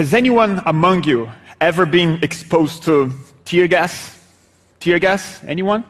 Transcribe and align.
has 0.00 0.14
anyone 0.14 0.62
among 0.64 1.04
you 1.04 1.30
ever 1.60 1.84
been 1.84 2.18
exposed 2.22 2.82
to 2.82 3.12
tear 3.44 3.68
gas? 3.68 4.18
Tear 4.78 4.98
gas? 4.98 5.44
Anyone? 5.46 5.84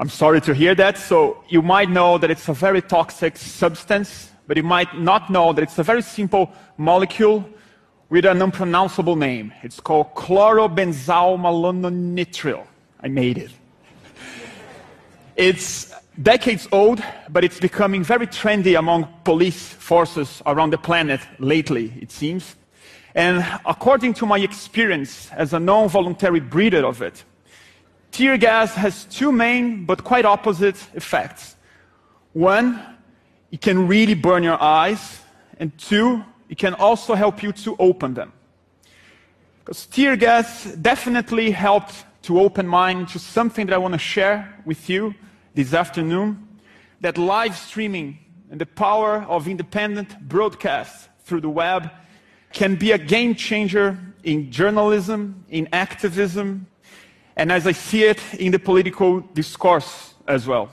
I'm 0.00 0.08
sorry 0.08 0.40
to 0.40 0.54
hear 0.54 0.74
that. 0.76 0.96
So 0.96 1.44
you 1.50 1.60
might 1.60 1.90
know 1.90 2.16
that 2.16 2.30
it's 2.30 2.48
a 2.48 2.54
very 2.54 2.80
toxic 2.80 3.36
substance, 3.36 4.30
but 4.46 4.56
you 4.56 4.62
might 4.62 4.98
not 4.98 5.28
know 5.28 5.52
that 5.52 5.62
it's 5.62 5.78
a 5.78 5.82
very 5.82 6.00
simple 6.00 6.50
molecule 6.78 7.46
with 8.08 8.24
an 8.24 8.40
unpronounceable 8.40 9.16
name. 9.16 9.52
It's 9.62 9.78
called 9.78 10.14
chlorobenzalmalononitrile. 10.14 12.66
I 13.00 13.08
made 13.08 13.36
it. 13.36 13.50
It's 15.36 15.92
decades 16.22 16.68
old, 16.72 17.02
but 17.28 17.44
it's 17.44 17.60
becoming 17.60 18.02
very 18.02 18.26
trendy 18.26 18.78
among 18.78 19.08
police 19.24 19.68
forces 19.68 20.42
around 20.46 20.70
the 20.70 20.78
planet 20.78 21.20
lately, 21.38 21.92
it 22.00 22.10
seems. 22.10 22.56
And 23.14 23.44
according 23.64 24.14
to 24.14 24.26
my 24.26 24.38
experience 24.38 25.30
as 25.32 25.52
a 25.52 25.60
non 25.60 25.88
voluntary 25.88 26.40
breeder 26.40 26.84
of 26.84 27.02
it, 27.02 27.24
tear 28.10 28.36
gas 28.36 28.74
has 28.74 29.04
two 29.04 29.32
main 29.32 29.84
but 29.84 30.04
quite 30.04 30.24
opposite 30.24 30.76
effects. 30.94 31.56
One, 32.32 32.80
it 33.50 33.60
can 33.60 33.88
really 33.88 34.14
burn 34.14 34.42
your 34.42 34.60
eyes, 34.62 35.20
and 35.58 35.76
two, 35.78 36.22
it 36.48 36.58
can 36.58 36.74
also 36.74 37.14
help 37.14 37.42
you 37.42 37.52
to 37.52 37.76
open 37.78 38.14
them. 38.14 38.32
Because 39.64 39.86
tear 39.86 40.16
gas 40.16 40.64
definitely 40.74 41.50
helped 41.50 42.04
to 42.22 42.40
open 42.40 42.66
mine 42.66 43.06
to 43.06 43.18
something 43.18 43.66
that 43.66 43.74
I 43.74 43.78
want 43.78 43.92
to 43.94 43.98
share 43.98 44.62
with 44.64 44.90
you 44.90 45.14
this 45.56 45.72
afternoon 45.72 46.46
that 47.00 47.16
live 47.16 47.56
streaming 47.56 48.18
and 48.50 48.60
the 48.60 48.66
power 48.66 49.24
of 49.26 49.48
independent 49.48 50.28
broadcast 50.28 51.08
through 51.20 51.40
the 51.40 51.48
web 51.48 51.90
can 52.52 52.76
be 52.76 52.92
a 52.92 52.98
game 52.98 53.34
changer 53.34 53.98
in 54.22 54.52
journalism, 54.52 55.44
in 55.48 55.66
activism, 55.72 56.66
and 57.36 57.50
as 57.50 57.66
I 57.66 57.72
see 57.72 58.04
it, 58.04 58.20
in 58.34 58.52
the 58.52 58.58
political 58.58 59.20
discourse 59.20 60.14
as 60.28 60.46
well. 60.46 60.68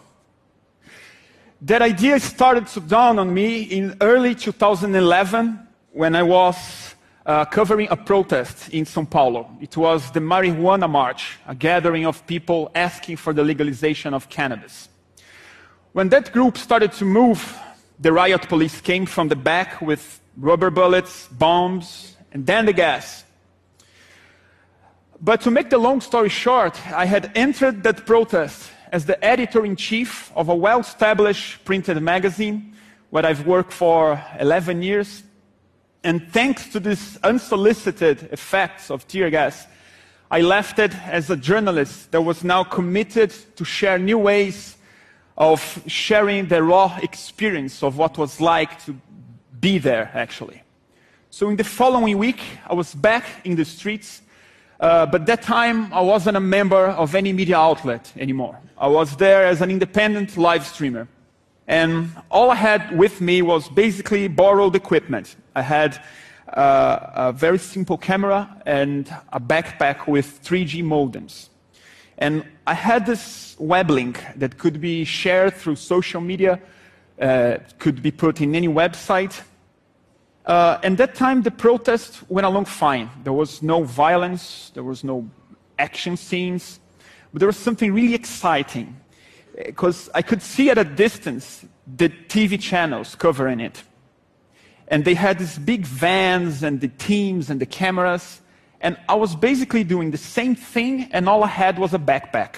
That 1.61 1.81
idea 1.81 2.19
started 2.19 2.67
to 2.67 2.81
dawn 2.81 3.19
on 3.19 3.33
me 3.33 3.61
in 3.61 3.95
early 4.01 4.35
2011 4.35 5.65
when 5.93 6.13
I 6.13 6.23
was 6.23 6.82
uh, 7.25 7.45
covering 7.45 7.87
a 7.89 7.95
protest 7.95 8.69
in 8.69 8.85
Sao 8.85 9.05
Paulo. 9.05 9.49
It 9.61 9.77
was 9.77 10.11
the 10.11 10.19
Marijuana 10.19 10.89
March, 10.89 11.37
a 11.47 11.55
gathering 11.55 12.05
of 12.05 12.25
people 12.27 12.71
asking 12.75 13.17
for 13.17 13.33
the 13.33 13.43
legalization 13.43 14.13
of 14.13 14.29
cannabis. 14.29 14.89
When 15.93 16.09
that 16.09 16.33
group 16.33 16.57
started 16.57 16.91
to 16.93 17.05
move, 17.05 17.57
the 17.99 18.11
riot 18.11 18.49
police 18.49 18.81
came 18.81 19.05
from 19.05 19.29
the 19.29 19.35
back 19.35 19.81
with 19.81 20.19
rubber 20.37 20.69
bullets, 20.69 21.27
bombs, 21.27 22.17
and 22.31 22.45
then 22.45 22.65
the 22.65 22.73
gas. 22.73 23.23
But 25.21 25.41
to 25.41 25.51
make 25.51 25.69
the 25.69 25.77
long 25.77 26.01
story 26.01 26.29
short, 26.29 26.75
I 26.91 27.05
had 27.05 27.31
entered 27.35 27.83
that 27.83 28.05
protest 28.05 28.71
as 28.91 29.05
the 29.05 29.23
editor 29.23 29.65
in 29.65 29.75
chief 29.75 30.31
of 30.35 30.49
a 30.49 30.55
well 30.55 30.81
established 30.81 31.63
printed 31.63 32.01
magazine 32.01 32.75
where 33.09 33.25
I've 33.25 33.45
worked 33.45 33.71
for 33.71 34.21
11 34.39 34.81
years 34.81 35.23
and 36.03 36.31
thanks 36.31 36.67
to 36.69 36.79
these 36.79 37.17
unsolicited 37.23 38.29
effects 38.31 38.91
of 38.91 39.07
tear 39.07 39.29
gas, 39.29 39.67
I 40.29 40.41
left 40.41 40.79
it 40.79 40.95
as 41.05 41.29
a 41.29 41.37
journalist 41.37 42.11
that 42.11 42.21
was 42.21 42.43
now 42.43 42.63
committed 42.63 43.33
to 43.55 43.63
share 43.63 43.99
new 43.99 44.17
ways 44.17 44.77
of 45.37 45.83
sharing 45.87 46.47
the 46.47 46.61
raw 46.61 46.97
experience 47.01 47.83
of 47.83 47.97
what 47.97 48.17
was 48.17 48.41
like 48.41 48.83
to 48.85 48.95
be 49.59 49.77
there, 49.77 50.11
actually. 50.13 50.61
So 51.29 51.49
in 51.49 51.55
the 51.55 51.63
following 51.63 52.17
week, 52.17 52.41
I 52.67 52.73
was 52.73 52.93
back 52.93 53.25
in 53.43 53.55
the 53.55 53.65
streets, 53.65 54.21
uh, 54.79 55.05
but 55.05 55.25
that 55.25 55.41
time 55.41 55.91
I 55.93 56.01
wasn't 56.01 56.37
a 56.37 56.39
member 56.39 56.87
of 56.87 57.15
any 57.15 57.33
media 57.33 57.57
outlet 57.57 58.11
anymore. 58.17 58.59
I 58.77 58.87
was 58.87 59.15
there 59.15 59.45
as 59.45 59.61
an 59.61 59.71
independent 59.71 60.37
live 60.37 60.65
streamer. 60.65 61.07
And 61.67 62.11
all 62.29 62.51
I 62.51 62.55
had 62.55 62.97
with 62.97 63.21
me 63.21 63.41
was 63.41 63.69
basically 63.69 64.27
borrowed 64.27 64.75
equipment. 64.75 65.35
I 65.55 65.61
had 65.61 66.03
uh, 66.49 66.99
a 67.15 67.31
very 67.31 67.57
simple 67.57 67.97
camera 67.97 68.61
and 68.65 69.13
a 69.31 69.39
backpack 69.39 70.07
with 70.07 70.43
3G 70.43 70.83
modems. 70.83 71.49
And 72.17 72.45
I 72.67 72.73
had 72.73 73.05
this 73.05 73.55
web 73.59 73.89
link 73.89 74.23
that 74.35 74.57
could 74.57 74.79
be 74.79 75.03
shared 75.05 75.55
through 75.55 75.77
social 75.77 76.21
media, 76.21 76.59
uh, 77.19 77.57
could 77.79 78.03
be 78.03 78.11
put 78.11 78.41
in 78.41 78.55
any 78.55 78.67
website. 78.67 79.41
Uh, 80.45 80.79
and 80.83 80.97
that 80.97 81.15
time 81.15 81.41
the 81.41 81.51
protest 81.51 82.29
went 82.29 82.45
along 82.45 82.65
fine. 82.65 83.09
There 83.23 83.33
was 83.33 83.63
no 83.63 83.83
violence, 83.83 84.71
there 84.73 84.83
was 84.83 85.03
no 85.03 85.27
action 85.79 86.17
scenes, 86.17 86.79
but 87.31 87.39
there 87.39 87.47
was 87.47 87.57
something 87.57 87.93
really 87.93 88.13
exciting 88.13 88.95
because 89.55 90.09
I 90.13 90.21
could 90.21 90.41
see 90.41 90.69
at 90.69 90.77
a 90.77 90.83
distance 90.83 91.65
the 91.97 92.09
TV 92.09 92.59
channels 92.59 93.15
covering 93.15 93.59
it. 93.59 93.83
And 94.87 95.05
they 95.05 95.13
had 95.13 95.39
these 95.39 95.57
big 95.57 95.85
vans 95.85 96.63
and 96.63 96.81
the 96.81 96.87
teams 96.87 97.49
and 97.49 97.59
the 97.59 97.65
cameras. 97.65 98.41
And 98.81 98.97
I 99.07 99.15
was 99.15 99.35
basically 99.35 99.83
doing 99.83 100.11
the 100.11 100.17
same 100.17 100.55
thing, 100.55 101.09
and 101.11 101.29
all 101.29 101.43
I 101.43 101.47
had 101.47 101.79
was 101.79 101.93
a 101.93 101.99
backpack. 101.99 102.55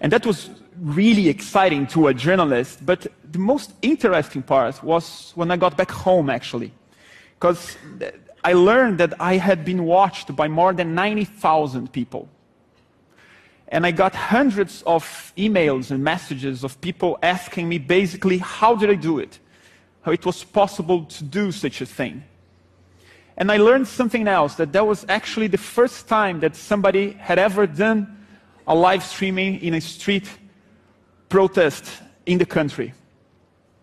And 0.00 0.12
that 0.12 0.24
was 0.24 0.50
really 0.80 1.28
exciting 1.28 1.86
to 1.88 2.08
a 2.08 2.14
journalist. 2.14 2.84
But 2.86 3.06
the 3.30 3.38
most 3.38 3.72
interesting 3.82 4.42
part 4.42 4.82
was 4.82 5.32
when 5.34 5.50
I 5.50 5.56
got 5.56 5.76
back 5.76 5.90
home, 5.90 6.30
actually. 6.30 6.72
Because 7.34 7.76
I 8.44 8.52
learned 8.52 8.98
that 8.98 9.20
I 9.20 9.36
had 9.36 9.64
been 9.64 9.84
watched 9.84 10.34
by 10.36 10.48
more 10.48 10.72
than 10.72 10.94
90,000 10.94 11.92
people. 11.92 12.28
And 13.68 13.86
I 13.86 13.90
got 13.90 14.14
hundreds 14.14 14.82
of 14.86 15.32
emails 15.36 15.90
and 15.90 16.02
messages 16.04 16.64
of 16.64 16.80
people 16.80 17.18
asking 17.22 17.68
me 17.68 17.78
basically, 17.78 18.38
how 18.38 18.76
did 18.76 18.90
I 18.90 18.94
do 18.94 19.18
it? 19.18 19.38
How 20.02 20.12
it 20.12 20.24
was 20.24 20.44
possible 20.44 21.04
to 21.04 21.24
do 21.24 21.50
such 21.50 21.80
a 21.80 21.86
thing. 21.86 22.24
And 23.36 23.50
I 23.50 23.56
learned 23.56 23.88
something 23.88 24.28
else 24.28 24.54
that 24.56 24.72
that 24.72 24.86
was 24.86 25.04
actually 25.08 25.48
the 25.48 25.58
first 25.58 26.06
time 26.06 26.40
that 26.40 26.54
somebody 26.54 27.12
had 27.12 27.38
ever 27.38 27.66
done 27.66 28.26
a 28.66 28.74
live 28.74 29.02
streaming 29.02 29.60
in 29.60 29.74
a 29.74 29.80
street 29.80 30.28
protest 31.28 31.84
in 32.26 32.38
the 32.38 32.46
country. 32.46 32.94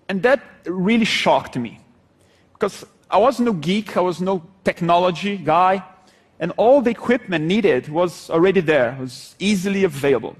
And 0.07 0.23
that 0.23 0.41
really 0.65 1.05
shocked 1.05 1.57
me. 1.57 1.79
Because 2.53 2.85
I 3.09 3.17
was 3.17 3.39
no 3.39 3.51
geek, 3.51 3.97
I 3.97 4.01
was 4.01 4.21
no 4.21 4.43
technology 4.63 5.37
guy 5.37 5.83
and 6.41 6.51
all 6.57 6.81
the 6.81 6.89
equipment 6.89 7.45
needed 7.45 7.87
was 7.87 8.29
already 8.31 8.61
there, 8.61 8.97
was 8.99 9.35
easily 9.37 9.83
available. 9.83 10.35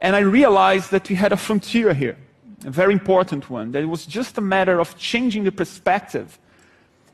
And 0.00 0.16
I 0.16 0.20
realized 0.20 0.90
that 0.90 1.08
we 1.10 1.16
had 1.16 1.32
a 1.32 1.36
frontier 1.36 1.92
here, 1.92 2.16
a 2.64 2.70
very 2.70 2.94
important 2.94 3.50
one, 3.50 3.72
that 3.72 3.82
it 3.82 3.86
was 3.86 4.06
just 4.06 4.38
a 4.38 4.40
matter 4.40 4.80
of 4.80 4.96
changing 4.96 5.44
the 5.44 5.52
perspective. 5.52 6.38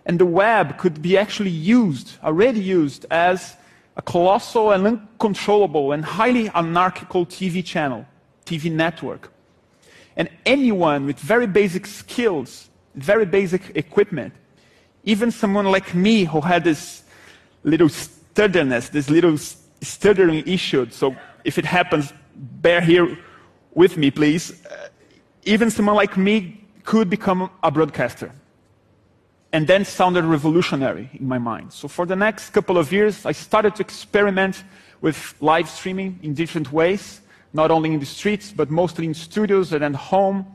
And 0.06 0.20
the 0.20 0.24
web 0.24 0.78
could 0.78 1.02
be 1.02 1.18
actually 1.18 1.50
used, 1.50 2.16
already 2.22 2.60
used, 2.60 3.04
as 3.10 3.56
a 3.96 4.02
colossal 4.02 4.70
and 4.70 4.86
uncontrollable 4.86 5.90
and 5.90 6.04
highly 6.04 6.48
anarchical 6.50 7.26
TV 7.26 7.64
channel, 7.64 8.06
TV 8.44 8.70
network. 8.70 9.32
And 10.16 10.28
anyone 10.46 11.04
with 11.04 11.18
very 11.18 11.48
basic 11.48 11.84
skills, 11.84 12.70
very 12.94 13.26
basic 13.26 13.72
equipment, 13.74 14.34
even 15.02 15.32
someone 15.32 15.66
like 15.66 15.96
me 15.96 16.24
who 16.24 16.40
had 16.40 16.62
this 16.62 17.02
little 17.66 17.88
sturdiness, 17.88 18.88
this 18.88 19.10
little 19.10 19.36
stuttering 19.82 20.46
issue. 20.46 20.88
So 20.90 21.14
if 21.44 21.58
it 21.58 21.64
happens, 21.64 22.12
bear 22.34 22.80
here 22.80 23.18
with 23.74 23.96
me, 23.96 24.10
please. 24.10 24.64
Uh, 24.64 24.88
even 25.44 25.70
someone 25.70 25.96
like 25.96 26.16
me 26.16 26.64
could 26.84 27.10
become 27.10 27.50
a 27.62 27.70
broadcaster. 27.70 28.30
And 29.52 29.66
then 29.66 29.84
sounded 29.84 30.24
revolutionary 30.24 31.10
in 31.14 31.26
my 31.26 31.38
mind. 31.38 31.72
So 31.72 31.88
for 31.88 32.06
the 32.06 32.16
next 32.16 32.50
couple 32.50 32.78
of 32.78 32.92
years, 32.92 33.26
I 33.26 33.32
started 33.32 33.74
to 33.76 33.82
experiment 33.82 34.64
with 35.00 35.34
live 35.40 35.68
streaming 35.68 36.18
in 36.22 36.34
different 36.34 36.72
ways, 36.72 37.20
not 37.52 37.70
only 37.70 37.92
in 37.92 38.00
the 38.00 38.06
streets, 38.06 38.52
but 38.52 38.70
mostly 38.70 39.06
in 39.06 39.14
studios 39.14 39.72
and 39.72 39.82
at 39.84 39.94
home. 39.94 40.46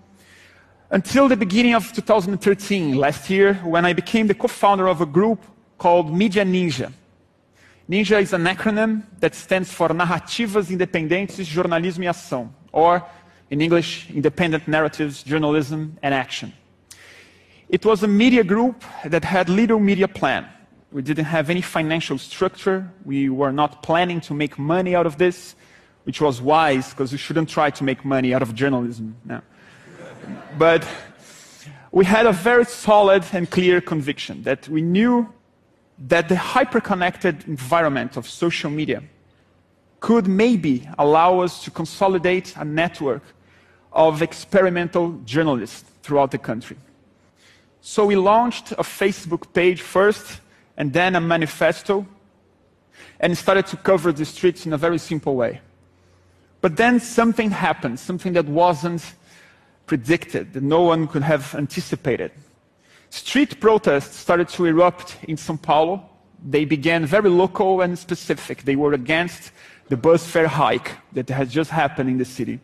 Until 0.89 1.27
the 1.27 1.37
beginning 1.37 1.73
of 1.73 1.91
2013, 1.93 2.95
last 2.95 3.29
year, 3.29 3.55
when 3.55 3.85
I 3.85 3.93
became 3.93 4.27
the 4.27 4.33
co-founder 4.33 4.87
of 4.87 5.01
a 5.01 5.05
group 5.05 5.39
called 5.77 6.15
Media 6.15 6.45
Ninja. 6.45 6.91
Ninja 7.91 8.21
is 8.21 8.31
an 8.31 8.45
acronym 8.45 9.03
that 9.19 9.35
stands 9.35 9.69
for 9.69 9.89
Narrativas 9.89 10.71
Independentes, 10.71 11.45
Jornalismo 11.45 12.05
e 12.05 12.07
Ação, 12.07 12.49
or 12.71 13.05
in 13.49 13.59
English, 13.59 14.09
Independent 14.09 14.65
Narratives, 14.65 15.23
Journalism 15.23 15.97
and 16.01 16.13
Action. 16.13 16.53
It 17.67 17.85
was 17.85 18.01
a 18.01 18.07
media 18.07 18.45
group 18.45 18.81
that 19.03 19.25
had 19.25 19.49
little 19.49 19.77
media 19.77 20.07
plan. 20.07 20.47
We 20.93 21.01
didn't 21.01 21.25
have 21.25 21.49
any 21.49 21.59
financial 21.59 22.17
structure. 22.17 22.89
We 23.03 23.27
were 23.27 23.51
not 23.51 23.83
planning 23.83 24.21
to 24.21 24.33
make 24.33 24.57
money 24.57 24.95
out 24.95 25.05
of 25.05 25.17
this, 25.17 25.55
which 26.05 26.21
was 26.21 26.41
wise 26.41 26.91
because 26.91 27.11
we 27.11 27.17
shouldn't 27.17 27.49
try 27.49 27.71
to 27.71 27.83
make 27.83 28.05
money 28.05 28.33
out 28.33 28.41
of 28.41 28.55
journalism. 28.55 29.17
No. 29.25 29.41
but 30.57 30.87
we 31.91 32.05
had 32.05 32.25
a 32.25 32.31
very 32.31 32.63
solid 32.63 33.25
and 33.33 33.49
clear 33.49 33.81
conviction 33.81 34.43
that 34.43 34.69
we 34.69 34.81
knew 34.81 35.27
that 36.07 36.29
the 36.29 36.35
hyper-connected 36.35 37.47
environment 37.47 38.17
of 38.17 38.27
social 38.27 38.69
media 38.69 39.03
could 39.99 40.27
maybe 40.27 40.87
allow 40.97 41.39
us 41.39 41.63
to 41.63 41.71
consolidate 41.71 42.55
a 42.57 42.65
network 42.65 43.21
of 43.93 44.21
experimental 44.21 45.11
journalists 45.25 45.83
throughout 46.01 46.31
the 46.31 46.37
country. 46.37 46.77
So 47.81 48.05
we 48.05 48.15
launched 48.15 48.71
a 48.73 48.83
Facebook 48.83 49.53
page 49.53 49.81
first 49.81 50.41
and 50.77 50.91
then 50.91 51.15
a 51.15 51.21
manifesto 51.21 52.05
and 53.19 53.37
started 53.37 53.67
to 53.67 53.77
cover 53.77 54.11
the 54.11 54.25
streets 54.25 54.65
in 54.65 54.73
a 54.73 54.77
very 54.77 54.97
simple 54.97 55.35
way. 55.35 55.61
But 56.61 56.77
then 56.77 56.99
something 56.99 57.51
happened, 57.51 57.99
something 57.99 58.33
that 58.33 58.45
wasn't 58.45 59.03
predicted, 59.85 60.53
that 60.53 60.63
no 60.63 60.81
one 60.81 61.07
could 61.07 61.23
have 61.23 61.53
anticipated. 61.53 62.31
Street 63.11 63.59
protests 63.59 64.15
started 64.15 64.47
to 64.47 64.65
erupt 64.65 65.17
in 65.27 65.35
Sao 65.35 65.57
Paulo. 65.57 66.09
They 66.47 66.63
began 66.63 67.05
very 67.05 67.29
local 67.29 67.81
and 67.81 67.99
specific. 67.99 68.63
They 68.63 68.77
were 68.77 68.93
against 68.93 69.51
the 69.89 69.97
bus 69.97 70.25
fare 70.25 70.47
hike 70.47 70.93
that 71.11 71.27
has 71.29 71.51
just 71.51 71.69
happened 71.71 72.09
in 72.09 72.17
the 72.17 72.25
city. 72.25 72.61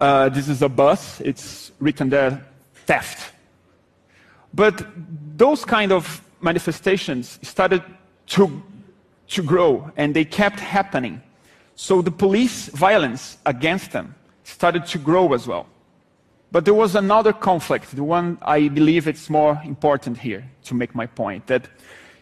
Uh, 0.00 0.28
this 0.28 0.48
is 0.48 0.62
a 0.62 0.68
bus, 0.68 1.20
it's 1.20 1.72
written 1.80 2.08
there, 2.08 2.46
theft. 2.86 3.32
But 4.54 4.86
those 5.36 5.64
kind 5.64 5.90
of 5.90 6.22
manifestations 6.40 7.40
started 7.42 7.82
to, 8.28 8.62
to 9.30 9.42
grow 9.42 9.90
and 9.96 10.14
they 10.14 10.24
kept 10.24 10.60
happening. 10.60 11.20
So 11.74 12.02
the 12.02 12.12
police 12.12 12.68
violence 12.68 13.38
against 13.44 13.90
them 13.90 14.14
started 14.44 14.86
to 14.86 14.98
grow 14.98 15.34
as 15.34 15.48
well. 15.48 15.66
But 16.50 16.64
there 16.64 16.74
was 16.74 16.94
another 16.94 17.32
conflict, 17.32 17.94
the 17.94 18.04
one 18.04 18.38
I 18.40 18.68
believe 18.68 19.06
it's 19.06 19.28
more 19.28 19.60
important 19.64 20.18
here 20.18 20.44
to 20.64 20.74
make 20.74 20.94
my 20.94 21.06
point, 21.06 21.46
that 21.46 21.68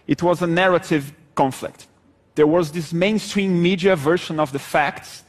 it 0.07 0.23
was 0.23 0.43
a 0.43 0.47
narrative 0.47 1.13
conflict. 1.35 1.87
There 2.35 2.47
was 2.47 2.73
this 2.73 2.93
mainstream 2.93 3.63
media 3.63 3.95
version 3.95 4.41
of 4.41 4.53
the 4.53 4.59
facts 4.59 5.23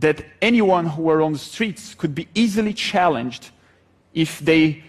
that 0.00 0.24
anyone 0.42 0.86
who 0.86 1.02
were 1.02 1.22
on 1.22 1.34
the 1.34 1.38
streets 1.38 1.94
could 1.94 2.14
be 2.14 2.28
easily 2.34 2.72
challenged 2.72 3.50
if 4.14 4.40
they 4.40 4.82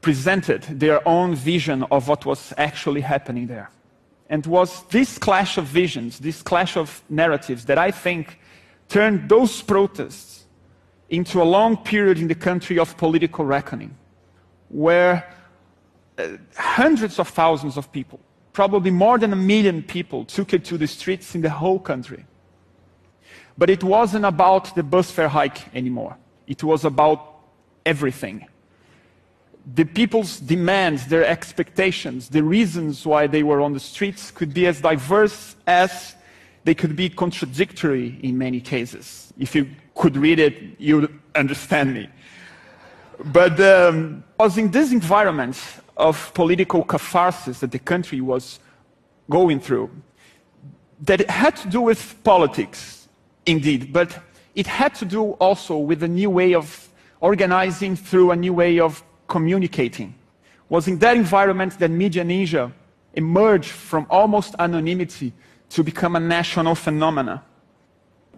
presented 0.00 0.62
their 0.62 1.06
own 1.06 1.34
vision 1.34 1.84
of 1.90 2.08
what 2.08 2.26
was 2.26 2.52
actually 2.56 3.02
happening 3.02 3.46
there. 3.46 3.70
And 4.28 4.44
it 4.44 4.48
was 4.48 4.82
this 4.90 5.18
clash 5.18 5.58
of 5.58 5.64
visions, 5.64 6.18
this 6.18 6.42
clash 6.42 6.76
of 6.76 7.02
narratives 7.08 7.64
that 7.66 7.78
I 7.78 7.90
think 7.90 8.38
turned 8.88 9.28
those 9.28 9.62
protests 9.62 10.39
into 11.10 11.42
a 11.42 11.44
long 11.44 11.76
period 11.76 12.18
in 12.18 12.28
the 12.28 12.34
country 12.34 12.78
of 12.78 12.96
political 12.96 13.44
reckoning, 13.44 13.94
where 14.68 15.28
uh, 16.16 16.28
hundreds 16.56 17.18
of 17.18 17.28
thousands 17.28 17.76
of 17.76 17.90
people, 17.92 18.20
probably 18.52 18.90
more 18.90 19.18
than 19.18 19.32
a 19.32 19.36
million 19.36 19.82
people, 19.82 20.24
took 20.24 20.54
it 20.54 20.64
to 20.64 20.78
the 20.78 20.86
streets 20.86 21.34
in 21.34 21.40
the 21.40 21.50
whole 21.50 21.80
country. 21.80 22.24
But 23.58 23.68
it 23.68 23.82
wasn't 23.82 24.24
about 24.24 24.74
the 24.74 24.82
bus 24.82 25.10
fare 25.10 25.28
hike 25.28 25.74
anymore. 25.74 26.16
It 26.46 26.62
was 26.62 26.84
about 26.84 27.40
everything. 27.84 28.46
The 29.74 29.84
people's 29.84 30.38
demands, 30.38 31.06
their 31.06 31.26
expectations, 31.26 32.28
the 32.28 32.42
reasons 32.42 33.04
why 33.04 33.26
they 33.26 33.42
were 33.42 33.60
on 33.60 33.72
the 33.72 33.80
streets 33.80 34.30
could 34.30 34.54
be 34.54 34.66
as 34.66 34.80
diverse 34.80 35.56
as 35.66 36.14
they 36.64 36.74
could 36.74 36.96
be 36.96 37.08
contradictory 37.08 38.18
in 38.22 38.38
many 38.38 38.60
cases. 38.60 39.32
If 39.38 39.54
you 39.54 39.68
could 40.00 40.16
read 40.16 40.38
it, 40.38 40.54
you'd 40.78 41.12
understand 41.34 41.92
me. 41.92 42.08
But 43.26 43.60
um, 43.60 44.24
it 44.38 44.42
was 44.42 44.56
in 44.56 44.70
this 44.70 44.92
environment 44.92 45.58
of 45.94 46.32
political 46.32 46.82
catharsis 46.84 47.60
that 47.60 47.70
the 47.70 47.78
country 47.78 48.22
was 48.22 48.60
going 49.28 49.60
through 49.60 49.90
that 51.02 51.20
it 51.20 51.30
had 51.30 51.54
to 51.56 51.68
do 51.68 51.82
with 51.82 52.00
politics, 52.24 53.08
indeed, 53.44 53.92
but 53.92 54.08
it 54.54 54.66
had 54.66 54.94
to 54.94 55.04
do 55.04 55.32
also 55.32 55.76
with 55.76 56.02
a 56.02 56.08
new 56.08 56.30
way 56.30 56.54
of 56.54 56.88
organizing 57.20 57.94
through 57.94 58.30
a 58.30 58.36
new 58.36 58.54
way 58.54 58.80
of 58.80 59.02
communicating. 59.28 60.08
It 60.08 60.70
was 60.70 60.88
in 60.88 60.98
that 60.98 61.16
environment 61.16 61.78
that 61.78 61.90
Media 61.90 62.24
Ninja 62.24 62.72
emerged 63.14 63.70
from 63.70 64.06
almost 64.08 64.54
anonymity 64.58 65.32
to 65.70 65.84
become 65.84 66.16
a 66.16 66.20
national 66.20 66.74
phenomenon 66.74 67.40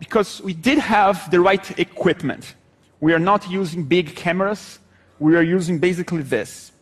because 0.03 0.43
we 0.43 0.53
did 0.53 0.79
have 0.79 1.31
the 1.31 1.39
right 1.39 1.79
equipment. 1.79 2.57
We 2.99 3.13
are 3.13 3.21
not 3.21 3.49
using 3.49 3.85
big 3.85 4.17
cameras. 4.17 4.81
We 5.21 5.37
are 5.37 5.43
using 5.43 5.79
basically 5.79 6.23
this. 6.23 6.73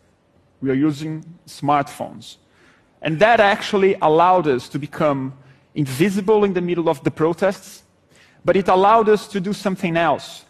We 0.62 0.70
are 0.70 0.81
using 0.88 1.22
smartphones. 1.46 2.37
And 3.02 3.20
that 3.20 3.38
actually 3.38 3.94
allowed 4.00 4.46
us 4.46 4.70
to 4.70 4.78
become 4.78 5.34
invisible 5.75 6.44
in 6.44 6.55
the 6.55 6.62
middle 6.62 6.88
of 6.88 7.05
the 7.05 7.11
protests, 7.11 7.82
but 8.43 8.56
it 8.56 8.69
allowed 8.69 9.11
us 9.11 9.28
to 9.28 9.38
do 9.38 9.52
something 9.52 9.99
else, 9.99 10.46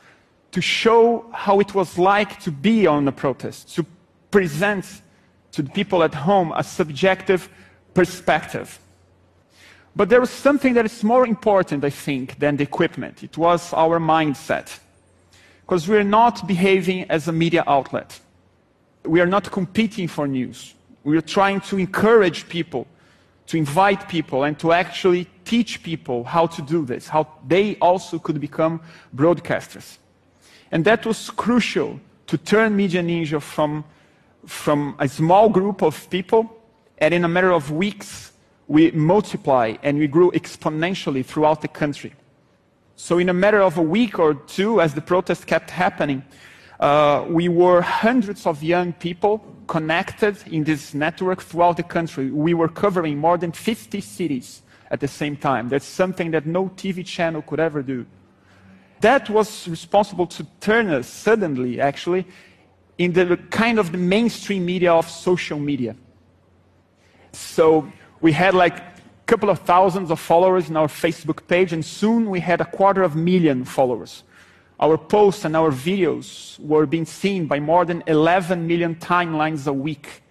to 0.53 0.61
show 0.61 1.27
how 1.33 1.59
it 1.59 1.75
was 1.75 1.99
like 1.99 2.39
to 2.39 2.53
be 2.53 2.87
on 2.87 3.05
the 3.05 3.13
protest, 3.13 3.75
to 3.75 3.85
present 4.31 5.03
to 5.51 5.63
the 5.63 5.71
people 5.71 6.05
at 6.05 6.15
home 6.15 6.53
a 6.55 6.63
subjective 6.63 7.49
perspective. 7.95 8.79
But 9.97 10.09
there 10.09 10.21
was 10.21 10.31
something 10.31 10.75
that 10.75 10.87
is 10.87 11.03
more 11.03 11.27
important, 11.27 11.85
I 11.85 11.91
think, 11.91 12.39
than 12.39 12.57
the 12.57 12.63
equipment. 12.63 13.23
It 13.23 13.37
was 13.37 13.73
our 13.73 13.99
mindset. 13.99 14.79
Because 15.63 15.89
we're 15.89 16.05
not 16.05 16.47
behaving 16.47 17.11
as 17.11 17.29
a 17.29 17.33
media 17.33 17.65
outlet. 17.67 18.19
We 19.05 19.21
are 19.21 19.27
not 19.27 19.51
competing 19.51 20.09
for 20.09 20.27
news. 20.29 20.75
We 21.05 21.17
are 21.17 21.23
trying 21.23 21.61
to 21.63 21.79
encourage 21.79 22.49
people, 22.49 22.87
to 23.47 23.57
invite 23.57 24.09
people, 24.09 24.45
and 24.45 24.59
to 24.59 24.73
actually 24.73 25.27
teach 25.45 25.83
people 25.83 26.25
how 26.25 26.47
to 26.47 26.63
do 26.63 26.85
this, 26.85 27.09
how 27.09 27.27
they 27.47 27.77
also 27.77 28.19
could 28.19 28.41
become 28.41 28.81
broadcasters. 29.17 29.99
And 30.71 30.85
that 30.85 31.05
was 31.05 31.31
crucial 31.31 31.99
to 32.27 32.39
turn 32.39 32.77
Media 32.77 33.03
Ninja 33.03 33.43
from, 33.43 33.85
from 34.47 34.95
a 35.01 35.09
small 35.09 35.49
group 35.49 35.83
of 35.83 36.09
people, 36.11 36.57
and 36.99 37.13
in 37.13 37.25
a 37.25 37.29
matter 37.29 37.53
of 37.53 37.73
weeks, 37.73 38.30
we 38.71 38.93
multiply 38.93 39.75
and 39.83 39.99
we 39.99 40.07
grew 40.07 40.31
exponentially 40.31 41.27
throughout 41.27 41.61
the 41.61 41.67
country. 41.67 42.13
So, 42.95 43.19
in 43.19 43.29
a 43.29 43.35
matter 43.35 43.61
of 43.61 43.79
a 43.79 43.83
week 43.83 44.21
or 44.21 44.35
two, 44.35 44.81
as 44.81 44.95
the 44.95 45.01
protests 45.01 45.45
kept 45.45 45.71
happening, 45.71 46.23
uh, 46.79 47.25
we 47.29 47.49
were 47.49 47.83
hundreds 47.83 48.47
of 48.47 48.63
young 48.63 48.93
people 48.93 49.45
connected 49.67 50.37
in 50.47 50.63
this 50.63 50.95
network 50.95 51.43
throughout 51.43 51.79
the 51.79 51.83
country. 51.83 52.31
We 52.31 52.55
were 52.55 52.69
covering 52.69 53.19
more 53.19 53.37
than 53.39 53.51
50 53.51 54.01
cities 54.01 54.63
at 54.93 55.01
the 55.01 55.09
same 55.09 55.37
time. 55.37 55.69
That's 55.69 55.85
something 55.85 56.31
that 56.31 56.47
no 56.47 56.69
TV 56.69 57.05
channel 57.05 57.43
could 57.43 57.59
ever 57.59 57.83
do. 57.83 58.07
That 59.01 59.29
was 59.29 59.67
responsible 59.67 60.29
to 60.29 60.47
turn 60.61 60.91
us 60.91 61.09
suddenly, 61.09 61.81
actually, 61.81 62.25
in 62.99 63.15
the 63.15 63.37
kind 63.51 63.81
of 63.81 63.91
the 63.91 63.99
mainstream 63.99 64.65
media 64.65 64.93
of 64.93 65.11
social 65.11 65.59
media. 65.59 65.97
So 67.33 67.91
we 68.21 68.33
had 68.33 68.55
like 68.55 68.79
a 68.79 68.93
couple 69.27 69.51
of 69.51 69.61
thousands 69.61 70.11
of 70.11 70.21
followers 70.21 70.69
in 70.69 70.77
our 70.77 70.89
Facebook 70.89 71.47
page, 71.47 71.73
and 71.73 71.85
soon 71.85 72.31
we 72.31 72.41
had 72.41 72.61
a 72.61 72.65
quarter 72.65 73.03
of 73.03 73.15
a 73.15 73.19
million 73.19 73.65
followers. 73.65 74.25
Our 74.79 74.97
posts 74.97 75.45
and 75.45 75.57
our 75.57 75.71
videos 75.71 76.59
were 76.59 76.87
being 76.87 77.05
seen 77.05 77.47
by 77.47 77.61
more 77.61 77.85
than 77.85 78.03
11 78.07 78.67
million 78.67 78.95
timelines 78.95 79.67
a 79.67 79.73
week. 79.73 80.23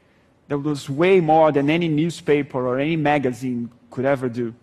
That 0.47 0.57
was 0.57 0.89
way 0.89 1.19
more 1.19 1.51
than 1.51 1.69
any 1.69 1.87
newspaper 1.87 2.67
or 2.67 2.79
any 2.79 2.95
magazine 2.95 3.69
could 3.91 4.05
ever 4.05 4.27
do. 4.27 4.55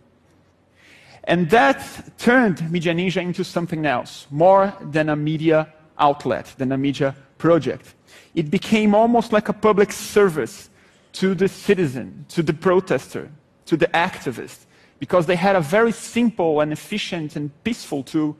And 1.22 1.48
that 1.50 2.18
turned 2.18 2.70
Media 2.70 2.94
Ninja 2.94 3.22
into 3.22 3.44
something 3.44 3.86
else, 3.86 4.26
more 4.30 4.72
than 4.80 5.08
a 5.08 5.16
media 5.16 5.72
outlet, 5.98 6.54
than 6.58 6.72
a 6.72 6.78
media 6.78 7.14
project. 7.38 7.94
It 8.34 8.50
became 8.50 8.94
almost 8.94 9.32
like 9.32 9.48
a 9.48 9.52
public 9.52 9.92
service 9.92 10.70
to 11.16 11.34
the 11.34 11.48
citizen, 11.48 12.26
to 12.28 12.42
the 12.42 12.52
protester, 12.52 13.30
to 13.64 13.76
the 13.76 13.86
activist, 13.88 14.66
because 14.98 15.24
they 15.24 15.36
had 15.36 15.56
a 15.56 15.60
very 15.60 15.92
simple 15.92 16.60
and 16.60 16.72
efficient 16.72 17.36
and 17.36 17.50
peaceful 17.64 18.02
tool 18.02 18.36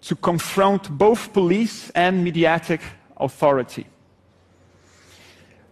to 0.00 0.16
confront 0.16 0.90
both 0.90 1.32
police 1.32 1.90
and 1.90 2.24
mediatic 2.24 2.80
authority. 3.18 3.86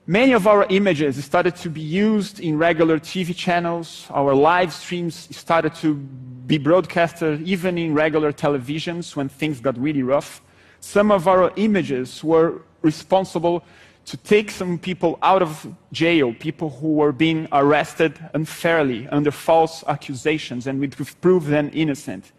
Many 0.07 0.33
of 0.33 0.47
our 0.47 0.67
images 0.71 1.23
started 1.25 1.57
to 1.57 1.69
be 1.69 1.81
used 1.81 2.39
in 2.39 2.57
regular 2.59 3.01
TV 3.01 3.35
channels. 3.35 4.07
Our 4.11 4.33
live 4.33 4.73
streams 4.73 5.37
started 5.37 5.75
to 5.77 5.95
be 5.95 6.59
broadcasted 6.59 7.43
even 7.43 7.77
in 7.77 7.93
regular 7.93 8.33
televisions 8.33 9.17
when 9.17 9.29
things 9.29 9.61
got 9.61 9.77
really 9.79 10.05
rough. 10.05 10.43
Some 10.79 11.11
of 11.11 11.27
our 11.27 11.53
images 11.57 12.23
were 12.23 12.63
responsible 12.83 13.65
to 14.07 14.17
take 14.17 14.51
some 14.51 14.79
people 14.79 15.19
out 15.23 15.43
of 15.43 15.67
jail, 15.93 16.35
people 16.35 16.71
who 16.71 16.95
were 16.95 17.13
being 17.13 17.47
arrested 17.53 18.19
unfairly 18.35 19.07
under 19.09 19.31
false 19.31 19.85
accusations, 19.87 20.67
and 20.67 20.81
we 20.81 20.89
prove 21.21 21.47
them 21.47 21.71
innocent. 21.73 22.33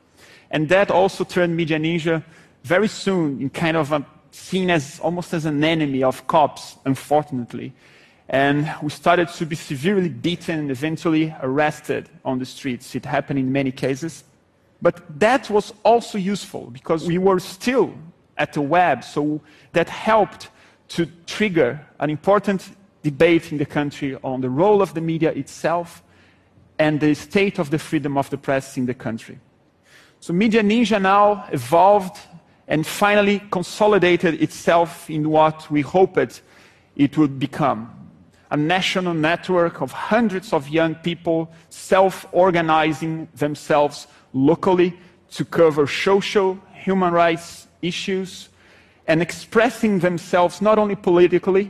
And 0.50 0.68
that 0.70 0.92
also 0.92 1.24
turned 1.24 1.56
Media 1.56 1.80
Ninja 1.80 2.24
very 2.64 2.88
soon 2.88 3.42
in 3.42 3.50
kind 3.50 3.78
of 3.78 3.92
a 3.92 4.06
seen 4.32 4.70
as 4.70 5.00
almost 5.02 5.34
as 5.34 5.46
an 5.46 5.64
enemy 5.64 6.04
of 6.04 6.26
cops, 6.28 6.78
unfortunately. 6.86 7.74
And 8.30 8.74
we 8.82 8.90
started 8.90 9.28
to 9.28 9.46
be 9.46 9.56
severely 9.56 10.10
beaten 10.10 10.60
and 10.60 10.72
eventually 10.72 11.36
arrested 11.42 12.10
on 12.24 12.40
the 12.40 12.46
streets. 12.46 12.96
It 12.96 13.06
happened 13.06 13.40
in 13.40 13.52
many 13.52 13.72
cases. 13.72 14.24
But 14.82 15.20
that 15.20 15.50
was 15.50 15.74
also 15.84 16.18
useful 16.18 16.70
because 16.72 17.06
we 17.06 17.18
were 17.18 17.40
still 17.40 17.94
at 18.38 18.54
the 18.54 18.62
web, 18.62 19.04
so 19.04 19.42
that 19.74 19.90
helped 19.90 20.50
to 20.94 21.06
trigger 21.26 21.80
an 22.00 22.10
important 22.10 22.76
debate 23.02 23.52
in 23.52 23.58
the 23.58 23.66
country 23.66 24.18
on 24.24 24.42
the 24.42 24.50
role 24.50 24.82
of 24.82 24.94
the 24.94 25.02
media 25.02 25.32
itself 25.32 26.04
and 26.78 27.00
the 27.00 27.14
state 27.14 27.60
of 27.60 27.70
the 27.70 27.80
freedom 27.80 28.18
of 28.18 28.30
the 28.30 28.38
press 28.38 28.78
in 28.78 28.86
the 28.86 28.94
country. 28.94 29.40
So 30.20 30.34
Media 30.34 30.62
Ninja 30.62 31.02
now 31.02 31.46
evolved 31.52 32.18
and 32.68 32.86
finally 32.86 33.42
consolidated 33.52 34.42
itself 34.42 35.10
in 35.10 35.30
what 35.30 35.70
we 35.72 35.82
hoped 35.82 36.42
it 36.96 37.18
would 37.18 37.40
become 37.40 37.98
a 38.52 38.58
national 38.58 39.14
network 39.14 39.82
of 39.82 39.94
hundreds 39.94 40.52
of 40.52 40.68
young 40.68 40.94
people 40.96 41.50
self 41.70 42.26
organizing 42.34 43.30
themselves 43.36 44.08
locally 44.34 44.94
to 45.32 45.46
cover 45.46 45.88
social, 45.88 46.60
human 46.74 47.14
rights 47.14 47.68
issues 47.82 48.50
and 49.12 49.22
expressing 49.22 50.00
themselves 50.00 50.62
not 50.62 50.80
only 50.80 50.96
politically, 50.96 51.70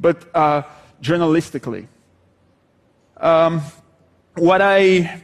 but 0.00 0.16
uh, 0.34 0.62
journalistically. 1.02 1.86
Um, 3.18 3.60
what, 4.36 4.62
I, 4.62 5.20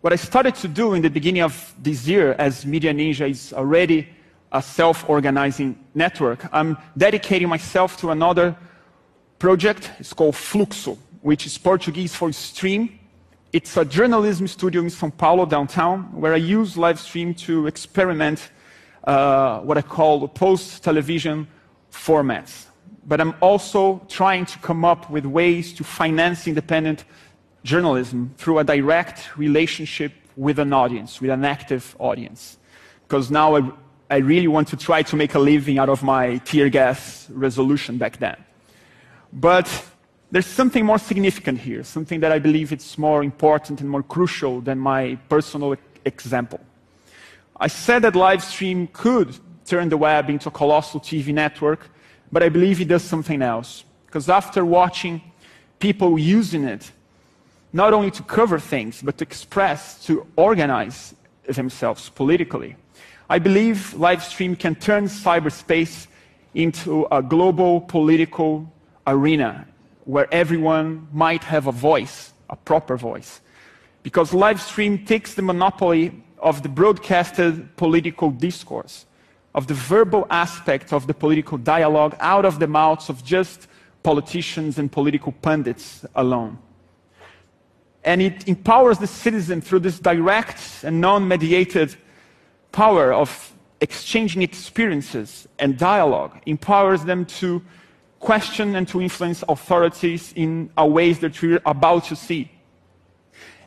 what 0.00 0.12
I 0.12 0.16
started 0.16 0.56
to 0.56 0.66
do 0.66 0.94
in 0.94 1.02
the 1.02 1.10
beginning 1.10 1.42
of 1.42 1.72
this 1.80 2.08
year, 2.08 2.34
as 2.40 2.66
Media 2.66 2.92
Ninja 2.92 3.30
is 3.30 3.52
already 3.52 4.08
a 4.50 4.60
self 4.60 5.08
organizing 5.08 5.78
network, 5.94 6.40
I'm 6.52 6.76
dedicating 6.96 7.48
myself 7.48 7.96
to 7.98 8.10
another 8.10 8.56
project. 9.38 9.92
It's 10.00 10.12
called 10.12 10.34
Fluxo, 10.34 10.98
which 11.22 11.46
is 11.46 11.56
Portuguese 11.56 12.16
for 12.16 12.32
stream. 12.32 12.98
It's 13.52 13.76
a 13.76 13.84
journalism 13.84 14.48
studio 14.48 14.82
in 14.82 14.88
São 14.88 15.16
Paulo, 15.16 15.46
downtown, 15.46 16.02
where 16.20 16.34
I 16.34 16.38
use 16.38 16.76
live 16.76 16.98
stream 16.98 17.32
to 17.46 17.68
experiment 17.68 18.50
uh, 19.04 19.60
what 19.60 19.78
I 19.78 19.82
call 19.82 20.26
post 20.28 20.82
television 20.82 21.46
formats 21.90 22.68
but 23.08 23.22
I'm 23.22 23.34
also 23.40 24.02
trying 24.06 24.44
to 24.44 24.58
come 24.58 24.84
up 24.84 25.08
with 25.08 25.24
ways 25.24 25.72
to 25.74 25.82
finance 25.82 26.46
independent 26.46 27.06
journalism 27.64 28.34
through 28.36 28.58
a 28.58 28.64
direct 28.64 29.36
relationship 29.38 30.12
with 30.36 30.58
an 30.58 30.74
audience, 30.74 31.20
with 31.20 31.30
an 31.30 31.44
active 31.44 31.96
audience. 31.98 32.58
Because 33.04 33.30
now 33.30 33.56
I, 33.56 33.70
I 34.10 34.18
really 34.18 34.46
want 34.46 34.68
to 34.68 34.76
try 34.76 35.02
to 35.02 35.16
make 35.16 35.34
a 35.34 35.38
living 35.38 35.78
out 35.78 35.88
of 35.88 36.02
my 36.02 36.36
tear 36.38 36.68
gas 36.68 37.28
resolution 37.30 37.96
back 37.96 38.18
then. 38.18 38.36
But 39.32 39.66
there's 40.30 40.46
something 40.46 40.84
more 40.84 40.98
significant 40.98 41.58
here, 41.60 41.82
something 41.84 42.20
that 42.20 42.30
I 42.30 42.38
believe 42.38 42.72
it's 42.72 42.98
more 42.98 43.22
important 43.24 43.80
and 43.80 43.88
more 43.88 44.02
crucial 44.02 44.60
than 44.60 44.78
my 44.78 45.18
personal 45.30 45.76
example. 46.04 46.60
I 47.60 47.66
said 47.66 48.02
that 48.02 48.14
live 48.14 48.42
stream 48.42 48.88
could 48.92 49.36
turn 49.64 49.88
the 49.88 49.96
web 49.96 50.30
into 50.30 50.48
a 50.48 50.52
colossal 50.52 51.00
TV 51.00 51.32
network 51.32 51.90
but 52.30 52.42
I 52.42 52.48
believe 52.48 52.80
it 52.80 52.88
does 52.88 53.02
something 53.02 53.42
else. 53.42 53.84
Because 54.06 54.28
after 54.28 54.64
watching 54.64 55.20
people 55.78 56.18
using 56.18 56.64
it, 56.64 56.90
not 57.72 57.92
only 57.92 58.10
to 58.12 58.22
cover 58.22 58.58
things, 58.58 59.02
but 59.02 59.18
to 59.18 59.24
express, 59.24 60.04
to 60.06 60.26
organize 60.36 61.14
themselves 61.46 62.08
politically, 62.08 62.76
I 63.30 63.38
believe 63.38 63.94
live 63.94 64.22
stream 64.24 64.56
can 64.56 64.74
turn 64.74 65.04
cyberspace 65.04 66.06
into 66.54 67.06
a 67.12 67.22
global 67.22 67.82
political 67.82 68.72
arena 69.06 69.66
where 70.04 70.32
everyone 70.32 71.06
might 71.12 71.44
have 71.44 71.66
a 71.66 71.72
voice, 71.72 72.32
a 72.48 72.56
proper 72.56 72.96
voice. 72.96 73.42
Because 74.02 74.32
live 74.32 74.60
stream 74.60 75.04
takes 75.04 75.34
the 75.34 75.42
monopoly 75.42 76.22
of 76.40 76.62
the 76.62 76.68
broadcasted 76.68 77.76
political 77.76 78.30
discourse 78.30 79.06
of 79.54 79.66
the 79.66 79.74
verbal 79.74 80.26
aspect 80.30 80.92
of 80.92 81.06
the 81.06 81.14
political 81.14 81.58
dialogue 81.58 82.16
out 82.20 82.44
of 82.44 82.58
the 82.58 82.66
mouths 82.66 83.08
of 83.08 83.24
just 83.24 83.66
politicians 84.02 84.78
and 84.78 84.92
political 84.92 85.32
pundits 85.32 86.04
alone. 86.14 86.58
And 88.04 88.22
it 88.22 88.46
empowers 88.48 88.98
the 88.98 89.06
citizen 89.06 89.60
through 89.60 89.80
this 89.80 89.98
direct 89.98 90.60
and 90.84 91.00
non 91.00 91.26
mediated 91.26 91.96
power 92.72 93.12
of 93.12 93.52
exchanging 93.80 94.42
experiences 94.42 95.48
and 95.58 95.76
dialogue, 95.76 96.40
empowers 96.46 97.04
them 97.04 97.24
to 97.26 97.62
question 98.20 98.76
and 98.76 98.86
to 98.88 99.00
influence 99.00 99.42
authorities 99.48 100.32
in 100.36 100.70
ways 100.78 101.18
that 101.20 101.40
we're 101.42 101.60
about 101.66 102.04
to 102.04 102.16
see. 102.16 102.50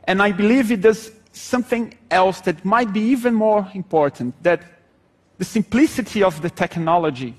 And 0.05 0.21
I 0.21 0.31
believe 0.31 0.71
it 0.71 0.81
does 0.81 1.11
something 1.41 1.93
else 2.10 2.41
that 2.41 2.63
might 2.63 2.93
be 2.93 3.01
even 3.01 3.33
more 3.33 3.67
important 3.74 4.41
that 4.43 4.62
the 5.38 5.45
simplicity 5.45 6.24
of 6.24 6.41
the 6.41 6.50
technology 6.50 7.36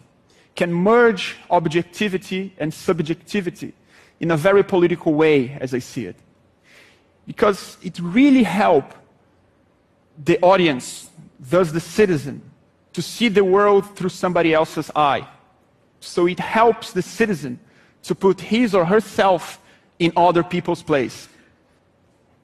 can 0.54 0.72
merge 0.72 1.36
objectivity 1.50 2.52
and 2.58 2.74
subjectivity 2.74 3.72
in 4.20 4.30
a 4.30 4.36
very 4.36 4.62
political 4.62 5.14
way, 5.14 5.56
as 5.60 5.72
I 5.72 5.78
see 5.78 6.06
it. 6.06 6.16
Because 7.26 7.76
it 7.82 7.98
really 8.00 8.42
helps 8.42 8.96
the 10.24 10.38
audience, 10.40 11.08
thus 11.38 11.70
the 11.72 11.80
citizen, 11.80 12.42
to 12.92 13.00
see 13.00 13.28
the 13.28 13.44
world 13.44 13.96
through 13.96 14.10
somebody 14.10 14.52
else's 14.52 14.90
eye. 14.94 15.26
So 16.00 16.26
it 16.26 16.40
helps 16.40 16.92
the 16.92 17.02
citizen 17.02 17.58
to 18.02 18.14
put 18.14 18.40
his 18.40 18.74
or 18.74 18.84
herself 18.84 19.60
in 19.98 20.12
other 20.16 20.42
people's 20.42 20.82
place. 20.82 21.28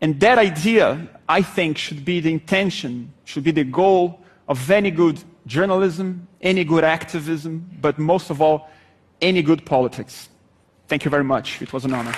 And 0.01 0.21
that 0.21 0.39
idea, 0.39 1.09
I 1.29 1.43
think, 1.43 1.77
should 1.77 2.05
be 2.05 2.21
the 2.21 2.33
intention, 2.33 3.13
should 3.25 3.45
be 3.45 3.51
the 3.51 3.65
goal 3.65 4.21
of 4.47 4.71
any 4.71 4.91
good 4.91 5.23
journalism, 5.47 6.29
any 6.41 6.65
good 6.65 6.85
activism, 6.85 7.69
but 7.81 7.99
most 7.99 8.31
of 8.31 8.41
all, 8.41 8.69
any 9.21 9.43
good 9.43 9.67
politics. 9.67 10.29
Thank 10.87 11.05
you 11.05 11.11
very 11.11 11.25
much. 11.25 11.61
It 11.61 11.73
was 11.73 11.85
an 11.85 11.95
honor. 11.95 12.15